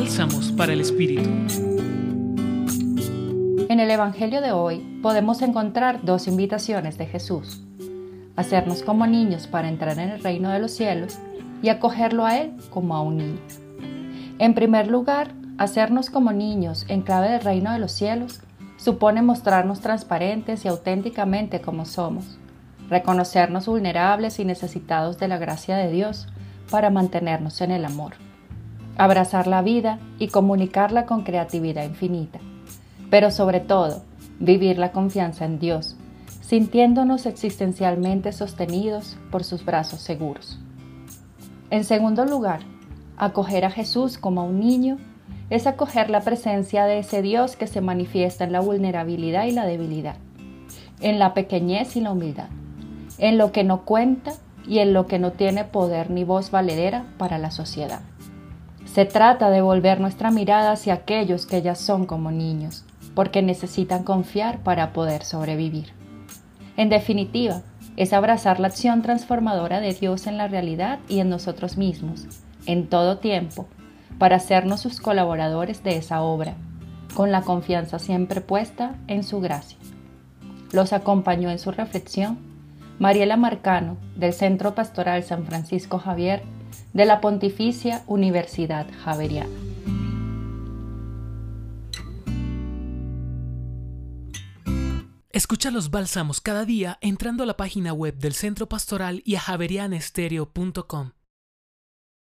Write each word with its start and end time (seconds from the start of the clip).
Bálsamos 0.00 0.52
para 0.52 0.72
el 0.74 0.80
Espíritu. 0.80 1.28
En 3.68 3.80
el 3.80 3.90
Evangelio 3.90 4.40
de 4.40 4.52
hoy 4.52 5.00
podemos 5.02 5.42
encontrar 5.42 6.04
dos 6.04 6.28
invitaciones 6.28 6.96
de 6.98 7.06
Jesús. 7.06 7.64
Hacernos 8.36 8.84
como 8.84 9.08
niños 9.08 9.48
para 9.48 9.68
entrar 9.68 9.98
en 9.98 10.10
el 10.10 10.22
reino 10.22 10.50
de 10.50 10.60
los 10.60 10.70
cielos 10.70 11.18
y 11.62 11.70
acogerlo 11.70 12.26
a 12.26 12.38
Él 12.38 12.52
como 12.70 12.94
a 12.94 13.02
un 13.02 13.16
niño. 13.16 13.40
En 14.38 14.54
primer 14.54 14.86
lugar, 14.86 15.32
hacernos 15.58 16.10
como 16.10 16.30
niños 16.30 16.86
en 16.86 17.02
clave 17.02 17.30
del 17.30 17.40
reino 17.40 17.72
de 17.72 17.80
los 17.80 17.90
cielos 17.90 18.38
supone 18.76 19.20
mostrarnos 19.20 19.80
transparentes 19.80 20.64
y 20.64 20.68
auténticamente 20.68 21.60
como 21.60 21.84
somos, 21.86 22.38
reconocernos 22.88 23.66
vulnerables 23.66 24.38
y 24.38 24.44
necesitados 24.44 25.18
de 25.18 25.26
la 25.26 25.38
gracia 25.38 25.76
de 25.76 25.90
Dios 25.90 26.28
para 26.70 26.88
mantenernos 26.88 27.60
en 27.62 27.72
el 27.72 27.84
amor, 27.84 28.12
abrazar 28.98 29.46
la 29.46 29.62
vida 29.62 30.00
y 30.18 30.28
comunicarla 30.28 31.06
con 31.06 31.22
creatividad 31.22 31.84
infinita, 31.84 32.40
pero 33.10 33.30
sobre 33.30 33.60
todo, 33.60 34.02
vivir 34.40 34.78
la 34.78 34.92
confianza 34.92 35.44
en 35.44 35.58
Dios, 35.58 35.96
sintiéndonos 36.42 37.24
existencialmente 37.24 38.32
sostenidos 38.32 39.16
por 39.30 39.44
sus 39.44 39.64
brazos 39.64 40.00
seguros. 40.00 40.60
En 41.70 41.84
segundo 41.84 42.24
lugar, 42.24 42.60
acoger 43.16 43.64
a 43.64 43.70
Jesús 43.70 44.18
como 44.18 44.40
a 44.40 44.44
un 44.44 44.60
niño 44.60 44.98
es 45.50 45.66
acoger 45.66 46.10
la 46.10 46.20
presencia 46.20 46.84
de 46.84 46.98
ese 46.98 47.22
Dios 47.22 47.56
que 47.56 47.66
se 47.66 47.80
manifiesta 47.80 48.44
en 48.44 48.52
la 48.52 48.60
vulnerabilidad 48.60 49.44
y 49.46 49.52
la 49.52 49.64
debilidad, 49.64 50.16
en 51.00 51.18
la 51.18 51.34
pequeñez 51.34 51.96
y 51.96 52.00
la 52.00 52.12
humildad, 52.12 52.48
en 53.18 53.38
lo 53.38 53.52
que 53.52 53.64
no 53.64 53.84
cuenta 53.84 54.32
y 54.66 54.80
en 54.80 54.92
lo 54.92 55.06
que 55.06 55.18
no 55.18 55.32
tiene 55.32 55.64
poder 55.64 56.10
ni 56.10 56.24
voz 56.24 56.50
valedera 56.50 57.06
para 57.16 57.38
la 57.38 57.50
sociedad. 57.50 58.00
Se 58.92 59.04
trata 59.04 59.50
de 59.50 59.60
volver 59.60 60.00
nuestra 60.00 60.30
mirada 60.30 60.72
hacia 60.72 60.94
aquellos 60.94 61.46
que 61.46 61.62
ya 61.62 61.74
son 61.74 62.06
como 62.06 62.30
niños, 62.30 62.84
porque 63.14 63.42
necesitan 63.42 64.02
confiar 64.02 64.60
para 64.60 64.92
poder 64.92 65.24
sobrevivir. 65.24 65.92
En 66.76 66.88
definitiva, 66.88 67.62
es 67.96 68.12
abrazar 68.12 68.60
la 68.60 68.68
acción 68.68 69.02
transformadora 69.02 69.80
de 69.80 69.92
Dios 69.92 70.26
en 70.26 70.38
la 70.38 70.48
realidad 70.48 71.00
y 71.08 71.20
en 71.20 71.28
nosotros 71.28 71.76
mismos, 71.76 72.26
en 72.66 72.88
todo 72.88 73.18
tiempo, 73.18 73.66
para 74.18 74.36
hacernos 74.36 74.80
sus 74.80 75.00
colaboradores 75.00 75.82
de 75.82 75.96
esa 75.96 76.22
obra, 76.22 76.54
con 77.14 77.30
la 77.30 77.42
confianza 77.42 77.98
siempre 77.98 78.40
puesta 78.40 78.94
en 79.06 79.22
su 79.22 79.40
gracia. 79.40 79.78
Los 80.72 80.92
acompañó 80.92 81.50
en 81.50 81.58
su 81.58 81.72
reflexión 81.72 82.38
Mariela 82.98 83.36
Marcano, 83.36 83.96
del 84.16 84.32
Centro 84.32 84.74
Pastoral 84.74 85.22
San 85.22 85.44
Francisco 85.44 85.98
Javier, 85.98 86.42
de 86.92 87.04
la 87.04 87.20
Pontificia 87.20 88.02
Universidad 88.06 88.86
Javeriana. 89.04 89.48
Escucha 95.30 95.70
los 95.70 95.90
bálsamos 95.90 96.40
cada 96.40 96.64
día 96.64 96.98
entrando 97.00 97.44
a 97.44 97.46
la 97.46 97.56
página 97.56 97.92
web 97.92 98.16
del 98.16 98.32
Centro 98.32 98.68
Pastoral 98.68 99.22
y 99.24 99.36
a 99.36 99.40
javerianestereo.com. 99.40 101.12